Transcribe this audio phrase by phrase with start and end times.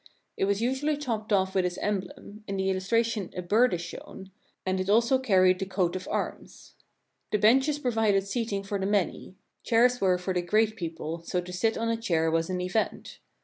[0.35, 4.31] It was usually topped off with his emblem,— in the illustration a bird is shown,—
[4.65, 6.73] and it also carried the coat of arms.
[7.31, 11.39] The benches provided seat ing for the many; chairs were for the great people, so
[11.39, 13.19] to sit on a chair was an event.